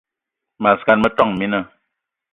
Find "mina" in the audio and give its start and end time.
1.39-1.59